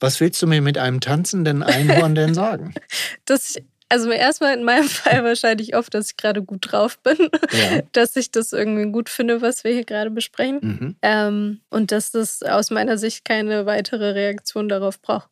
Was 0.00 0.20
willst 0.20 0.40
du 0.42 0.46
mir 0.46 0.60
mit 0.62 0.76
einem 0.78 1.00
tanzenden 1.00 1.62
Einhorn 1.62 2.14
denn 2.14 2.34
sagen? 2.34 2.74
das, 3.24 3.56
also 3.88 4.10
erstmal 4.10 4.56
in 4.56 4.64
meinem 4.64 4.88
Fall 4.88 5.24
wahrscheinlich 5.24 5.76
oft, 5.76 5.94
dass 5.94 6.10
ich 6.10 6.16
gerade 6.16 6.42
gut 6.42 6.72
drauf 6.72 6.98
bin, 6.98 7.16
Ja. 7.52 7.82
dass 7.92 8.16
ich 8.16 8.30
das 8.30 8.52
irgendwie 8.52 8.90
gut 8.90 9.08
finde, 9.08 9.42
was 9.42 9.64
wir 9.64 9.72
hier 9.72 9.84
gerade 9.84 10.10
besprechen. 10.10 10.58
Mhm. 10.62 10.96
Ähm, 11.02 11.60
und 11.70 11.92
dass 11.92 12.10
das 12.10 12.42
aus 12.42 12.70
meiner 12.70 12.98
Sicht 12.98 13.24
keine 13.24 13.66
weitere 13.66 14.10
Reaktion 14.10 14.68
darauf 14.68 15.00
braucht. 15.00 15.28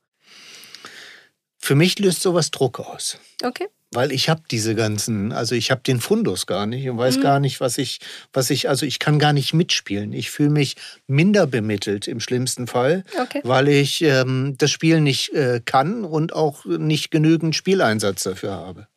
Für 1.59 1.75
mich 1.75 1.99
löst 1.99 2.23
sowas 2.23 2.51
Druck 2.51 2.81
aus. 2.81 3.19
Okay. 3.45 3.69
Weil 3.93 4.11
ich 4.11 4.29
habe 4.29 4.43
diese 4.51 4.75
ganzen, 4.75 5.33
also 5.33 5.55
ich 5.55 5.71
habe 5.71 5.83
den 5.83 6.01
Fundus 6.01 6.47
gar 6.47 6.67
nicht 6.67 6.89
und 6.89 6.99
weiß 6.99 7.19
mhm. 7.19 7.23
gar 7.23 7.41
nicht, 7.41 7.61
was 7.61 7.79
ich, 7.79 8.01
was 8.33 8.51
ich, 8.51 8.69
also 8.69 8.87
ich 8.87 8.99
kann 8.99 9.19
gar 9.19 9.33
nicht 9.33 9.53
mitspielen. 9.53 10.13
Ich 10.13 10.31
fühle 10.31 10.51
mich 10.51 10.77
minder 11.07 11.47
bemittelt 11.47 12.09
im 12.09 12.21
schlimmsten 12.21 12.67
Fall, 12.67 13.05
okay. 13.21 13.41
weil 13.45 13.69
ich 13.69 14.03
ähm, 14.03 14.55
das 14.59 14.71
Spiel 14.71 15.01
nicht 15.01 15.33
äh, 15.35 15.61
kann 15.65 16.05
und 16.05 16.33
auch 16.33 16.65
nicht 16.65 17.11
genügend 17.11 17.55
Spieleinsatz 17.55 18.23
dafür 18.23 18.53
habe. 18.53 18.89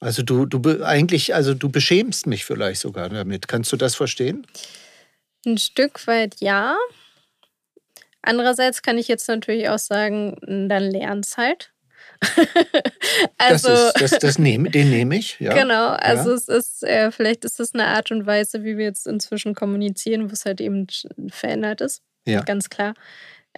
Also 0.00 0.22
du, 0.22 0.46
du 0.46 0.84
eigentlich, 0.84 1.34
also 1.34 1.54
du 1.54 1.68
beschämst 1.68 2.26
mich 2.26 2.44
vielleicht 2.44 2.80
sogar 2.80 3.08
damit. 3.08 3.48
Kannst 3.48 3.72
du 3.72 3.76
das 3.76 3.94
verstehen? 3.94 4.46
Ein 5.44 5.58
Stück 5.58 6.06
weit 6.06 6.36
ja. 6.40 6.76
Andererseits 8.22 8.82
kann 8.82 8.96
ich 8.96 9.08
jetzt 9.08 9.28
natürlich 9.28 9.68
auch 9.68 9.78
sagen, 9.78 10.36
dann 10.68 10.90
lern's 10.90 11.36
halt. 11.36 11.72
also, 13.38 13.68
das 13.68 13.94
ist, 13.94 14.00
das, 14.00 14.18
das 14.18 14.38
nehm, 14.38 14.70
den 14.70 14.90
nehme 14.90 15.16
ich, 15.16 15.38
ja. 15.40 15.54
Genau, 15.54 15.88
also 15.90 16.30
ja. 16.30 16.36
es 16.36 16.48
ist, 16.48 16.84
äh, 16.84 17.10
vielleicht 17.10 17.44
ist 17.44 17.60
es 17.60 17.74
eine 17.74 17.86
Art 17.86 18.10
und 18.10 18.26
Weise, 18.26 18.64
wie 18.64 18.76
wir 18.76 18.86
jetzt 18.86 19.06
inzwischen 19.06 19.54
kommunizieren, 19.54 20.28
wo 20.28 20.32
es 20.32 20.44
halt 20.44 20.60
eben 20.60 20.86
verändert 21.28 21.80
ist. 21.80 22.02
Ja. 22.26 22.42
Ganz 22.42 22.68
klar. 22.68 22.94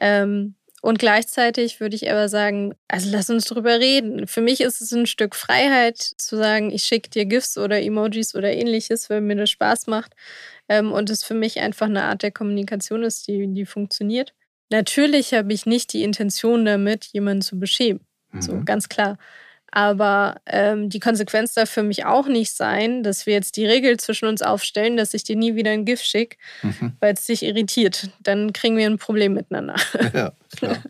Ähm, 0.00 0.54
und 0.82 0.98
gleichzeitig 0.98 1.80
würde 1.80 1.94
ich 1.94 2.10
aber 2.10 2.28
sagen, 2.28 2.74
also 2.88 3.10
lass 3.10 3.28
uns 3.28 3.44
drüber 3.44 3.78
reden. 3.78 4.26
Für 4.26 4.40
mich 4.40 4.62
ist 4.62 4.80
es 4.80 4.92
ein 4.92 5.06
Stück 5.06 5.36
Freiheit 5.36 5.98
zu 5.98 6.36
sagen, 6.36 6.70
ich 6.70 6.84
schicke 6.84 7.10
dir 7.10 7.26
GIFs 7.26 7.58
oder 7.58 7.82
Emojis 7.82 8.34
oder 8.34 8.50
ähnliches, 8.50 9.10
weil 9.10 9.20
mir 9.20 9.36
das 9.36 9.50
Spaß 9.50 9.88
macht. 9.88 10.14
Ähm, 10.68 10.92
und 10.92 11.10
es 11.10 11.22
für 11.22 11.34
mich 11.34 11.60
einfach 11.60 11.86
eine 11.86 12.04
Art 12.04 12.22
der 12.22 12.30
Kommunikation 12.30 13.02
ist, 13.02 13.28
die, 13.28 13.52
die 13.52 13.66
funktioniert. 13.66 14.34
Natürlich 14.70 15.34
habe 15.34 15.52
ich 15.52 15.66
nicht 15.66 15.92
die 15.92 16.02
Intention 16.02 16.64
damit, 16.64 17.06
jemanden 17.12 17.42
zu 17.42 17.58
beschämen. 17.58 18.00
Mhm. 18.32 18.42
So, 18.42 18.60
ganz 18.64 18.88
klar. 18.88 19.18
Aber 19.72 20.40
ähm, 20.46 20.88
die 20.88 20.98
Konsequenz 20.98 21.54
darf 21.54 21.70
für 21.70 21.84
mich 21.84 22.04
auch 22.04 22.26
nicht 22.26 22.52
sein, 22.52 23.04
dass 23.04 23.26
wir 23.26 23.34
jetzt 23.34 23.56
die 23.56 23.66
Regel 23.66 23.98
zwischen 23.98 24.26
uns 24.26 24.42
aufstellen, 24.42 24.96
dass 24.96 25.14
ich 25.14 25.22
dir 25.22 25.36
nie 25.36 25.54
wieder 25.54 25.70
ein 25.70 25.84
Gift 25.84 26.04
schicke, 26.04 26.36
mhm. 26.62 26.94
weil 26.98 27.14
es 27.14 27.26
dich 27.26 27.44
irritiert. 27.44 28.10
Dann 28.20 28.52
kriegen 28.52 28.76
wir 28.76 28.86
ein 28.86 28.98
Problem 28.98 29.34
miteinander. 29.34 29.76
Ja, 30.12 30.32
klar. 30.56 30.78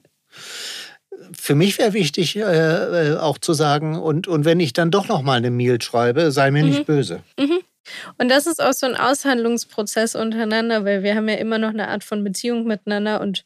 für 1.33 1.55
mich 1.55 1.79
wäre 1.79 1.93
wichtig, 1.93 2.37
äh, 2.37 2.41
äh, 2.41 3.17
auch 3.17 3.39
zu 3.39 3.53
sagen, 3.53 3.99
und, 3.99 4.27
und 4.29 4.45
wenn 4.45 4.61
ich 4.61 4.73
dann 4.73 4.91
doch 4.91 5.09
noch 5.09 5.23
mal 5.23 5.37
eine 5.37 5.51
Mail 5.51 5.81
schreibe, 5.83 6.31
sei 6.31 6.51
mir 6.51 6.63
mhm. 6.63 6.71
nicht 6.71 6.87
böse. 6.87 7.23
Mhm. 7.39 7.61
Und 8.19 8.31
das 8.31 8.47
ist 8.47 8.63
auch 8.63 8.73
so 8.73 8.87
ein 8.87 8.97
Aushandlungsprozess 8.97 10.15
untereinander, 10.15 10.85
weil 10.85 11.03
wir 11.03 11.15
haben 11.15 11.29
ja 11.29 11.37
immer 11.37 11.59
noch 11.59 11.71
eine 11.71 11.89
Art 11.89 12.05
von 12.05 12.23
Beziehung 12.25 12.65
miteinander 12.65 13.21
und 13.21 13.45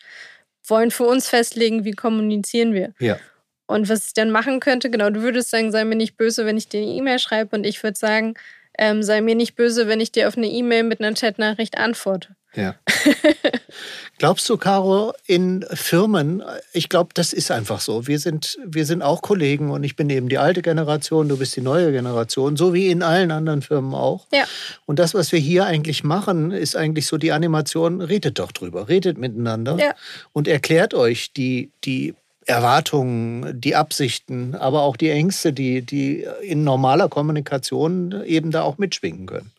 wollen 0.67 0.91
für 0.91 1.05
uns 1.05 1.29
festlegen, 1.29 1.85
wie 1.85 1.93
kommunizieren 1.93 2.73
wir. 2.73 2.93
Ja. 2.99 3.17
Und 3.67 3.89
was 3.89 4.09
ich 4.09 4.15
dann 4.15 4.31
machen 4.31 4.61
könnte, 4.61 4.91
genau, 4.91 5.11
du 5.11 5.23
würdest 5.23 5.51
sagen, 5.51 5.73
sei 5.73 5.85
mir 5.85 5.97
nicht 5.97 6.17
böse, 6.17 6.45
wenn 6.45 6.57
ich 6.57 6.69
dir 6.69 6.83
eine 6.83 6.93
E-Mail 6.93 7.19
schreibe. 7.19 7.57
Und 7.57 7.65
ich 7.65 7.83
würde 7.83 7.99
sagen, 7.99 8.35
ähm, 8.79 9.03
sei 9.03 9.21
mir 9.21 9.35
nicht 9.35 9.57
böse, 9.57 9.89
wenn 9.89 10.01
ich 10.01 10.13
dir 10.13 10.29
auf 10.29 10.37
eine 10.37 10.49
E-Mail 10.49 10.83
mit 10.83 11.01
einer 11.01 11.15
Chatnachricht 11.15 11.79
antworte. 11.79 12.37
Ja. 12.55 12.77
Glaubst 14.19 14.49
du, 14.49 14.57
Caro, 14.57 15.13
in 15.27 15.65
Firmen, 15.73 16.43
ich 16.73 16.89
glaube, 16.89 17.11
das 17.15 17.33
ist 17.33 17.51
einfach 17.51 17.81
so. 17.81 18.07
Wir 18.07 18.19
sind, 18.19 18.59
wir 18.65 18.87
sind 18.87 19.03
auch 19.03 19.23
Kollegen 19.23 19.71
und 19.71 19.83
ich 19.83 19.97
bin 19.97 20.09
eben 20.09 20.29
die 20.29 20.39
alte 20.39 20.63
Generation, 20.63 21.29
du 21.29 21.37
bist 21.37 21.57
die 21.57 21.61
neue 21.61 21.91
Generation, 21.91 22.57
so 22.57 22.73
wie 22.73 22.91
in 22.91 23.03
allen 23.03 23.33
anderen 23.33 23.63
Firmen 23.63 23.95
auch. 23.95 24.27
Ja. 24.33 24.45
Und 24.87 25.01
das, 25.01 25.15
was 25.15 25.33
wir 25.33 25.41
hier 25.41 25.67
eigentlich 25.67 26.05
machen, 26.05 26.53
ist 26.53 26.77
eigentlich 26.77 27.07
so 27.07 27.19
die 27.19 27.33
Animation, 27.33 28.01
redet 28.01 28.39
doch 28.39 28.53
drüber, 28.53 28.89
redet 28.89 29.19
miteinander 29.19 29.77
ja. 29.79 29.95
und 30.33 30.47
erklärt 30.47 30.95
euch 30.95 31.33
die, 31.33 31.73
die 31.85 32.15
Erwartungen, 32.47 33.61
die 33.61 33.75
Absichten, 33.75 34.55
aber 34.55 34.83
auch 34.83 34.97
die 34.97 35.11
Ängste, 35.11 35.53
die, 35.53 35.83
die 35.83 36.27
in 36.43 36.65
normaler 36.65 37.09
Kommunikation 37.09 38.23
eben 38.25 38.51
da 38.51 38.63
auch 38.63 38.79
mitschwingen 38.79 39.27
können. 39.27 39.51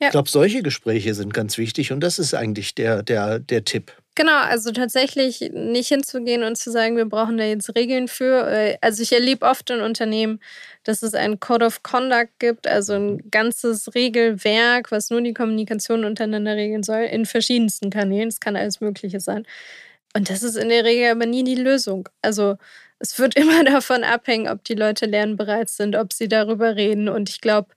Ja. 0.00 0.08
Ich 0.08 0.12
glaube, 0.12 0.28
solche 0.28 0.62
Gespräche 0.62 1.14
sind 1.14 1.32
ganz 1.34 1.58
wichtig 1.58 1.92
und 1.92 2.00
das 2.00 2.18
ist 2.18 2.34
eigentlich 2.34 2.74
der, 2.74 3.02
der, 3.02 3.38
der 3.38 3.64
Tipp. 3.64 3.92
Genau, 4.18 4.36
also 4.36 4.72
tatsächlich 4.72 5.48
nicht 5.54 5.86
hinzugehen 5.86 6.42
und 6.42 6.58
zu 6.58 6.72
sagen, 6.72 6.96
wir 6.96 7.04
brauchen 7.04 7.38
da 7.38 7.44
jetzt 7.44 7.72
Regeln 7.76 8.08
für. 8.08 8.50
Äh, 8.50 8.76
also 8.80 9.00
ich 9.00 9.12
erlebe 9.12 9.46
oft 9.46 9.70
in 9.70 9.80
Unternehmen, 9.80 10.40
dass 10.82 11.04
es 11.04 11.14
ein 11.14 11.38
Code 11.38 11.64
of 11.64 11.84
Conduct 11.84 12.40
gibt, 12.40 12.66
also 12.66 12.94
ein 12.94 13.30
ganzes 13.30 13.94
Regelwerk, 13.94 14.90
was 14.90 15.10
nur 15.10 15.20
die 15.20 15.34
Kommunikation 15.34 16.04
untereinander 16.04 16.56
regeln 16.56 16.82
soll, 16.82 17.02
in 17.02 17.26
verschiedensten 17.26 17.90
Kanälen. 17.90 18.26
Es 18.26 18.40
kann 18.40 18.56
alles 18.56 18.80
Mögliche 18.80 19.20
sein. 19.20 19.46
Und 20.18 20.30
das 20.30 20.42
ist 20.42 20.56
in 20.56 20.68
der 20.68 20.84
Regel 20.84 21.12
aber 21.12 21.26
nie 21.26 21.44
die 21.44 21.54
Lösung. 21.54 22.08
Also 22.22 22.56
es 22.98 23.18
wird 23.20 23.36
immer 23.38 23.62
davon 23.62 24.02
abhängen, 24.02 24.48
ob 24.48 24.64
die 24.64 24.74
Leute 24.74 25.06
lernbereit 25.06 25.70
sind, 25.70 25.94
ob 25.94 26.12
sie 26.12 26.28
darüber 26.28 26.74
reden. 26.74 27.08
Und 27.08 27.30
ich 27.30 27.40
glaube, 27.40 27.68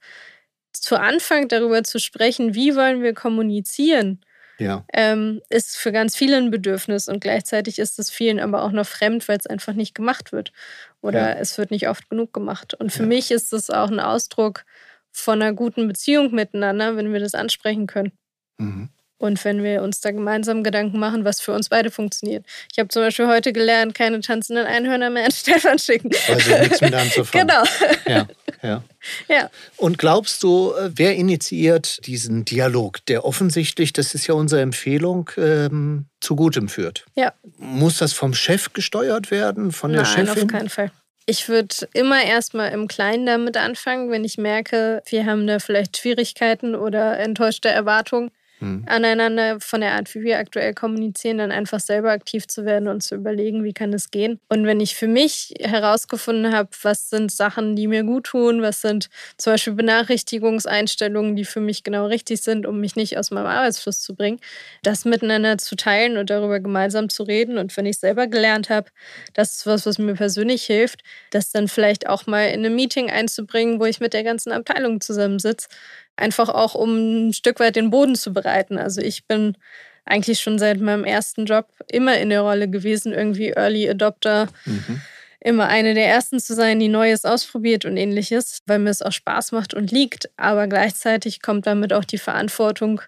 zu 0.72 0.98
Anfang 0.98 1.46
darüber 1.46 1.84
zu 1.84 2.00
sprechen, 2.00 2.54
wie 2.56 2.74
wollen 2.74 3.00
wir 3.00 3.14
kommunizieren, 3.14 4.20
ja. 4.58 4.84
ähm, 4.92 5.40
ist 5.50 5.76
für 5.76 5.92
ganz 5.92 6.16
viele 6.16 6.36
ein 6.36 6.50
Bedürfnis 6.50 7.08
und 7.08 7.20
gleichzeitig 7.20 7.78
ist 7.78 8.00
es 8.00 8.10
vielen 8.10 8.40
aber 8.40 8.62
auch 8.62 8.72
noch 8.72 8.86
fremd, 8.86 9.28
weil 9.28 9.38
es 9.38 9.46
einfach 9.46 9.74
nicht 9.74 9.94
gemacht 9.94 10.32
wird 10.32 10.52
oder 11.00 11.34
ja. 11.34 11.34
es 11.34 11.58
wird 11.58 11.70
nicht 11.70 11.88
oft 11.88 12.10
genug 12.10 12.32
gemacht. 12.32 12.74
Und 12.74 12.90
für 12.90 13.02
ja. 13.02 13.08
mich 13.08 13.30
ist 13.30 13.52
es 13.52 13.70
auch 13.70 13.90
ein 13.90 14.00
Ausdruck 14.00 14.64
von 15.12 15.40
einer 15.40 15.52
guten 15.52 15.86
Beziehung 15.86 16.34
miteinander, 16.34 16.96
wenn 16.96 17.12
wir 17.12 17.20
das 17.20 17.34
ansprechen 17.34 17.86
können. 17.86 18.12
Mhm. 18.58 18.88
Und 19.22 19.44
wenn 19.44 19.62
wir 19.62 19.82
uns 19.82 20.00
da 20.00 20.10
gemeinsam 20.10 20.64
Gedanken 20.64 20.98
machen, 20.98 21.24
was 21.24 21.40
für 21.40 21.52
uns 21.52 21.68
beide 21.68 21.92
funktioniert. 21.92 22.44
Ich 22.72 22.80
habe 22.80 22.88
zum 22.88 23.02
Beispiel 23.02 23.28
heute 23.28 23.52
gelernt, 23.52 23.94
keine 23.94 24.20
tanzenden 24.20 24.66
Einhörner 24.66 25.10
mehr 25.10 25.26
an 25.26 25.30
Stefan 25.32 25.78
schicken. 25.78 26.10
Also 26.28 26.58
nichts 26.58 26.80
mit 26.80 26.92
anzufangen. 26.92 27.46
Genau. 27.46 27.62
Ja, 28.08 28.26
ja. 28.68 28.82
ja. 29.28 29.50
Und 29.76 29.98
glaubst 29.98 30.42
du, 30.42 30.72
äh, 30.72 30.90
wer 30.96 31.14
initiiert 31.14 32.04
diesen 32.04 32.44
Dialog, 32.44 33.06
der 33.06 33.24
offensichtlich, 33.24 33.92
das 33.92 34.12
ist 34.16 34.26
ja 34.26 34.34
unsere 34.34 34.60
Empfehlung, 34.60 35.30
ähm, 35.36 36.06
zu 36.20 36.34
Gutem 36.34 36.68
führt? 36.68 37.04
Ja. 37.14 37.32
Muss 37.58 37.98
das 37.98 38.14
vom 38.14 38.34
Chef 38.34 38.72
gesteuert 38.72 39.30
werden, 39.30 39.70
von 39.70 39.92
der 39.92 40.02
Nein, 40.02 40.26
Chefin? 40.26 40.42
auf 40.42 40.48
keinen 40.48 40.68
Fall. 40.68 40.90
Ich 41.26 41.48
würde 41.48 41.76
immer 41.94 42.20
erstmal 42.24 42.72
im 42.72 42.88
Kleinen 42.88 43.26
damit 43.26 43.56
anfangen, 43.56 44.10
wenn 44.10 44.24
ich 44.24 44.36
merke, 44.36 45.00
wir 45.06 45.26
haben 45.26 45.46
da 45.46 45.60
vielleicht 45.60 45.96
Schwierigkeiten 45.96 46.74
oder 46.74 47.20
enttäuschte 47.20 47.68
Erwartungen 47.68 48.32
mhm. 48.62 48.84
aneinander 48.86 49.60
von 49.60 49.80
der 49.80 49.92
Art, 49.92 50.14
wie 50.14 50.22
wir 50.22 50.38
aktuell 50.38 50.74
kommunizieren, 50.74 51.38
dann 51.38 51.52
einfach 51.52 51.80
selber 51.80 52.10
aktiv 52.10 52.46
zu 52.46 52.64
werden 52.64 52.88
und 52.88 53.02
zu 53.02 53.14
überlegen, 53.16 53.64
wie 53.64 53.72
kann 53.72 53.92
es 53.92 54.10
gehen. 54.10 54.40
Und 54.48 54.64
wenn 54.64 54.80
ich 54.80 54.94
für 54.94 55.08
mich 55.08 55.54
herausgefunden 55.60 56.54
habe, 56.54 56.70
was 56.82 57.10
sind 57.10 57.30
Sachen, 57.30 57.76
die 57.76 57.88
mir 57.88 58.04
gut 58.04 58.24
tun, 58.24 58.62
was 58.62 58.80
sind 58.80 59.08
zum 59.36 59.52
Beispiel 59.52 59.74
Benachrichtigungseinstellungen, 59.74 61.36
die 61.36 61.44
für 61.44 61.60
mich 61.60 61.82
genau 61.82 62.06
richtig 62.06 62.42
sind, 62.42 62.66
um 62.66 62.80
mich 62.80 62.96
nicht 62.96 63.18
aus 63.18 63.30
meinem 63.30 63.46
Arbeitsfluss 63.46 64.00
zu 64.00 64.14
bringen, 64.14 64.38
das 64.82 65.04
miteinander 65.04 65.58
zu 65.58 65.76
teilen 65.76 66.16
und 66.16 66.30
darüber 66.30 66.60
gemeinsam 66.60 67.08
zu 67.08 67.24
reden. 67.24 67.58
Und 67.58 67.76
wenn 67.76 67.86
ich 67.86 67.98
selber 67.98 68.26
gelernt 68.26 68.70
habe, 68.70 68.90
das 69.34 69.56
ist 69.56 69.66
was, 69.66 69.86
was 69.86 69.98
mir 69.98 70.14
persönlich 70.14 70.64
hilft, 70.64 71.02
das 71.30 71.50
dann 71.50 71.68
vielleicht 71.68 72.06
auch 72.08 72.26
mal 72.26 72.48
in 72.48 72.64
einem 72.64 72.76
Meeting 72.76 73.10
einzubringen, 73.10 73.80
wo 73.80 73.84
ich 73.84 74.00
mit 74.00 74.12
der 74.12 74.22
ganzen 74.22 74.52
Abteilung 74.52 75.00
zusammensitze 75.00 75.68
einfach 76.16 76.48
auch 76.48 76.74
um 76.74 77.28
ein 77.28 77.32
Stück 77.32 77.60
weit 77.60 77.76
den 77.76 77.90
Boden 77.90 78.14
zu 78.14 78.32
bereiten. 78.32 78.78
Also 78.78 79.00
ich 79.00 79.26
bin 79.26 79.56
eigentlich 80.04 80.40
schon 80.40 80.58
seit 80.58 80.80
meinem 80.80 81.04
ersten 81.04 81.46
Job 81.46 81.68
immer 81.88 82.18
in 82.18 82.30
der 82.30 82.42
Rolle 82.42 82.68
gewesen, 82.68 83.12
irgendwie 83.12 83.50
Early 83.50 83.88
Adopter. 83.88 84.48
Mhm. 84.64 85.00
Immer 85.44 85.66
eine 85.66 85.94
der 85.94 86.06
ersten 86.06 86.38
zu 86.38 86.54
sein, 86.54 86.78
die 86.78 86.88
Neues 86.88 87.24
ausprobiert 87.24 87.84
und 87.84 87.96
ähnliches, 87.96 88.62
weil 88.66 88.78
mir 88.78 88.90
es 88.90 89.02
auch 89.02 89.10
Spaß 89.10 89.50
macht 89.50 89.74
und 89.74 89.90
liegt. 89.90 90.30
Aber 90.36 90.68
gleichzeitig 90.68 91.42
kommt 91.42 91.66
damit 91.66 91.92
auch 91.92 92.04
die 92.04 92.18
Verantwortung, 92.18 93.00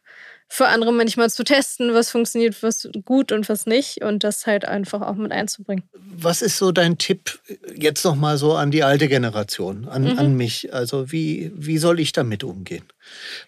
für 0.49 0.67
andere 0.69 0.93
manchmal 0.93 1.31
zu 1.31 1.43
testen, 1.43 1.95
was 1.95 2.11
funktioniert, 2.11 2.63
was 2.63 2.89
gut 3.05 3.33
und 3.33 3.49
was 3.49 3.67
nicht 3.67 4.03
und 4.05 4.23
das 4.25 4.47
halt 4.47 4.67
einfach 4.67 5.01
auch 5.03 5.15
mit 5.15 5.33
einzubringen. 5.33 5.85
Was 6.17 6.43
ist 6.43 6.59
so 6.59 6.71
dein 6.71 6.99
Tipp 6.99 7.41
jetzt 7.75 8.05
noch 8.05 8.15
mal 8.15 8.37
so 8.39 8.55
an 8.55 8.71
die 8.71 8.85
alte 8.85 9.09
Generation, 9.09 9.89
an, 9.89 10.05
mhm. 10.05 10.19
an 10.19 10.37
mich? 10.37 10.73
Also 10.73 11.11
wie, 11.11 11.51
wie 11.55 11.79
soll 11.79 11.99
ich 11.99 12.13
damit 12.13 12.45
umgehen? 12.45 12.85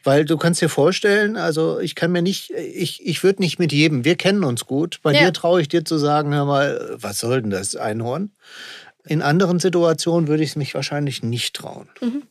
Weil 0.03 0.25
du 0.25 0.37
kannst 0.37 0.61
dir 0.61 0.69
vorstellen, 0.69 1.37
also 1.37 1.79
ich 1.79 1.95
kann 1.95 2.11
mir 2.13 2.23
nicht, 2.23 2.51
ich, 2.51 3.07
ich 3.07 3.23
würde 3.23 3.43
nicht 3.43 3.59
mit 3.59 3.73
jedem, 3.73 4.05
wir 4.05 4.17
kennen 4.17 4.43
uns 4.43 4.67
gut, 4.67 5.01
bei 5.03 5.13
ja. 5.13 5.27
dir 5.27 5.33
traue 5.33 5.61
ich 5.61 5.69
dir 5.69 5.85
zu 5.85 5.99
sagen, 5.99 6.35
hör 6.35 6.45
mal, 6.45 6.97
was 6.99 7.19
soll 7.19 7.43
denn 7.43 7.51
das 7.51 7.77
Einhorn? 7.77 8.33
In 9.05 9.23
anderen 9.23 9.61
Situationen 9.61 10.27
würde 10.27 10.43
ich 10.43 10.51
es 10.51 10.57
mich 10.57 10.75
wahrscheinlich 10.75 11.23
nicht 11.23 11.55
trauen. 11.55 11.89
Mhm. 12.01 12.23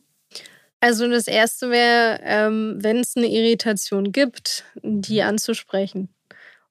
Also 0.80 1.08
das 1.08 1.26
Erste 1.26 1.70
wäre, 1.70 2.20
ähm, 2.22 2.76
wenn 2.80 2.98
es 2.98 3.16
eine 3.16 3.26
Irritation 3.26 4.12
gibt, 4.12 4.64
die 4.82 5.22
anzusprechen. 5.22 6.08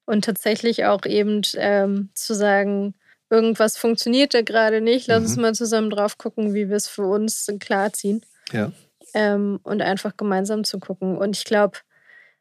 Und 0.04 0.24
tatsächlich 0.24 0.84
auch 0.84 1.04
eben 1.04 1.42
ähm, 1.56 2.10
zu 2.14 2.34
sagen, 2.34 2.94
irgendwas 3.28 3.76
funktioniert 3.76 4.34
da 4.34 4.42
gerade 4.42 4.80
nicht, 4.80 5.08
lass 5.08 5.20
mhm. 5.20 5.26
uns 5.26 5.36
mal 5.36 5.54
zusammen 5.54 5.90
drauf 5.90 6.16
gucken, 6.18 6.54
wie 6.54 6.68
wir 6.68 6.76
es 6.76 6.86
für 6.86 7.06
uns 7.06 7.48
klarziehen. 7.58 8.24
Ja. 8.52 8.70
Ähm, 9.14 9.58
und 9.64 9.82
einfach 9.82 10.16
gemeinsam 10.16 10.62
zu 10.62 10.78
gucken. 10.78 11.18
Und 11.18 11.36
ich 11.36 11.44
glaube, 11.44 11.78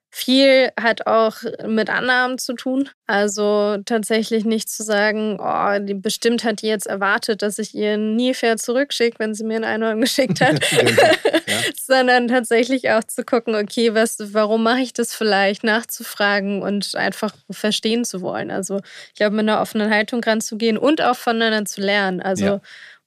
Viel 0.09 0.71
hat 0.79 1.07
auch 1.07 1.35
mit 1.67 1.89
Annahmen 1.89 2.37
zu 2.37 2.53
tun. 2.53 2.89
Also 3.05 3.77
tatsächlich 3.85 4.45
nicht 4.45 4.69
zu 4.69 4.83
sagen, 4.83 5.37
oh, 5.39 5.79
die, 5.79 5.93
bestimmt 5.93 6.43
hat 6.43 6.61
die 6.61 6.67
jetzt 6.67 6.87
erwartet, 6.87 7.41
dass 7.41 7.59
ich 7.59 7.75
ihr 7.75 7.97
nie 7.97 8.33
fair 8.33 8.57
zurückschicke, 8.57 9.19
wenn 9.19 9.33
sie 9.33 9.43
mir 9.43 9.57
ein 9.57 9.63
Einhorn 9.63 10.01
geschickt 10.01 10.41
hat. 10.41 10.59
Genau, 10.75 11.01
ja. 11.47 11.59
Sondern 11.81 12.27
tatsächlich 12.27 12.89
auch 12.89 13.03
zu 13.03 13.23
gucken, 13.23 13.55
okay, 13.55 13.93
was, 13.93 14.17
warum 14.33 14.63
mache 14.63 14.81
ich 14.81 14.93
das 14.93 15.13
vielleicht, 15.13 15.63
nachzufragen 15.63 16.61
und 16.61 16.95
einfach 16.95 17.33
verstehen 17.49 18.03
zu 18.03 18.21
wollen. 18.21 18.51
Also 18.51 18.81
ich 19.09 19.15
glaube, 19.15 19.35
mit 19.35 19.47
einer 19.47 19.61
offenen 19.61 19.89
Haltung 19.89 20.23
ranzugehen 20.23 20.77
und 20.77 21.01
auch 21.01 21.15
voneinander 21.15 21.65
zu 21.65 21.81
lernen. 21.81 22.21
Also 22.21 22.45
ja 22.45 22.61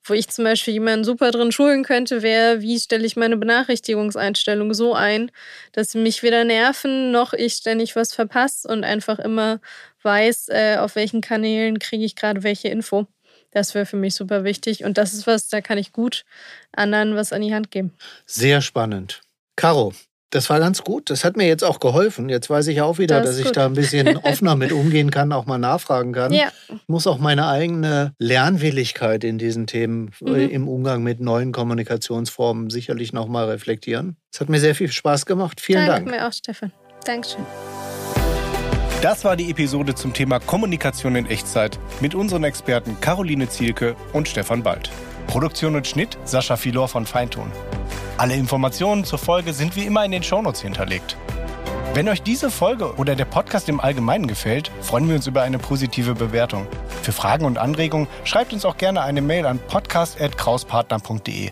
wo 0.08 0.14
ich 0.14 0.28
zum 0.28 0.44
Beispiel 0.44 0.74
jemanden 0.74 1.04
super 1.04 1.30
drin 1.30 1.52
schulen 1.52 1.84
könnte, 1.84 2.22
wäre, 2.22 2.60
wie 2.60 2.78
stelle 2.78 3.06
ich 3.06 3.16
meine 3.16 3.36
Benachrichtigungseinstellung 3.36 4.74
so 4.74 4.94
ein, 4.94 5.30
dass 5.72 5.92
sie 5.92 5.98
mich 5.98 6.22
weder 6.22 6.44
nerven, 6.44 7.10
noch 7.10 7.32
ich 7.32 7.54
ständig 7.54 7.96
was 7.96 8.12
verpasse 8.12 8.68
und 8.68 8.84
einfach 8.84 9.18
immer 9.18 9.60
weiß, 10.02 10.48
äh, 10.50 10.76
auf 10.78 10.96
welchen 10.96 11.20
Kanälen 11.20 11.78
kriege 11.78 12.04
ich 12.04 12.16
gerade 12.16 12.42
welche 12.42 12.68
Info. 12.68 13.06
Das 13.50 13.74
wäre 13.74 13.86
für 13.86 13.96
mich 13.96 14.14
super 14.14 14.44
wichtig. 14.44 14.84
Und 14.84 14.98
das 14.98 15.14
ist 15.14 15.26
was, 15.26 15.48
da 15.48 15.60
kann 15.60 15.78
ich 15.78 15.92
gut 15.92 16.24
anderen 16.72 17.16
was 17.16 17.32
an 17.32 17.42
die 17.42 17.54
Hand 17.54 17.70
geben. 17.70 17.92
Sehr 18.26 18.60
spannend. 18.60 19.22
Caro, 19.56 19.92
das 20.30 20.50
war 20.50 20.58
ganz 20.60 20.84
gut. 20.84 21.10
Das 21.10 21.24
hat 21.24 21.36
mir 21.36 21.46
jetzt 21.46 21.64
auch 21.64 21.80
geholfen. 21.80 22.28
Jetzt 22.28 22.50
weiß 22.50 22.66
ich 22.68 22.80
auch 22.80 22.98
wieder, 22.98 23.20
das 23.20 23.36
dass 23.36 23.46
ich 23.46 23.52
da 23.52 23.66
ein 23.66 23.74
bisschen 23.74 24.16
offener 24.22 24.56
mit 24.56 24.72
umgehen 24.72 25.10
kann, 25.10 25.32
auch 25.32 25.46
mal 25.46 25.58
nachfragen 25.58 26.12
kann. 26.12 26.32
Ja. 26.32 26.48
Ich 26.68 26.88
muss 26.88 27.06
auch 27.06 27.18
meine 27.18 27.46
eigene 27.48 28.14
Lernwilligkeit 28.18 29.24
in 29.24 29.38
diesen 29.38 29.66
Themen 29.66 30.10
äh, 30.24 30.30
mhm. 30.30 30.50
im 30.50 30.68
Umgang 30.68 31.02
mit 31.02 31.20
neuen 31.20 31.52
Kommunikationsformen 31.52 32.70
sicherlich 32.70 33.12
noch 33.12 33.28
mal 33.28 33.48
reflektieren. 33.48 34.16
Es 34.32 34.40
hat 34.40 34.48
mir 34.48 34.60
sehr 34.60 34.74
viel 34.74 34.90
Spaß 34.90 35.26
gemacht. 35.26 35.60
Vielen 35.60 35.86
Danke 35.86 35.92
Dank. 35.92 36.06
Danke 36.06 36.20
mir 36.20 36.28
auch, 36.28 36.32
Stefan. 36.32 36.72
Dankeschön. 37.04 37.44
Das 39.00 39.24
war 39.24 39.36
die 39.36 39.50
Episode 39.50 39.94
zum 39.94 40.12
Thema 40.12 40.40
Kommunikation 40.40 41.14
in 41.14 41.26
Echtzeit 41.26 41.78
mit 42.00 42.16
unseren 42.16 42.42
Experten 42.42 43.00
Caroline 43.00 43.48
Zielke 43.48 43.94
und 44.12 44.28
Stefan 44.28 44.62
Bald. 44.62 44.90
Produktion 45.28 45.76
und 45.76 45.86
Schnitt 45.86 46.18
Sascha 46.24 46.56
Filor 46.56 46.88
von 46.88 47.06
Feintun. 47.06 47.52
Alle 48.16 48.34
Informationen 48.34 49.04
zur 49.04 49.20
Folge 49.20 49.52
sind 49.52 49.76
wie 49.76 49.84
immer 49.84 50.04
in 50.04 50.10
den 50.10 50.24
Shownotes 50.24 50.62
hinterlegt. 50.62 51.16
Wenn 51.94 52.08
euch 52.08 52.22
diese 52.22 52.50
Folge 52.50 52.94
oder 52.96 53.14
der 53.14 53.24
Podcast 53.24 53.68
im 53.68 53.80
Allgemeinen 53.80 54.26
gefällt, 54.26 54.70
freuen 54.82 55.08
wir 55.08 55.16
uns 55.16 55.26
über 55.26 55.42
eine 55.42 55.58
positive 55.58 56.14
Bewertung. 56.14 56.66
Für 57.02 57.12
Fragen 57.12 57.44
und 57.44 57.58
Anregungen 57.58 58.08
schreibt 58.24 58.52
uns 58.52 58.64
auch 58.64 58.76
gerne 58.76 59.02
eine 59.02 59.22
Mail 59.22 59.46
an 59.46 59.60
podcast.krauspartner.de. 59.68 61.50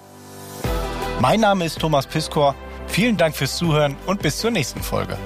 Mein 1.20 1.40
Name 1.40 1.64
ist 1.64 1.78
Thomas 1.78 2.06
Piskor. 2.06 2.54
Vielen 2.88 3.16
Dank 3.16 3.36
fürs 3.36 3.56
Zuhören 3.56 3.96
und 4.06 4.22
bis 4.22 4.38
zur 4.38 4.50
nächsten 4.50 4.82
Folge. 4.82 5.16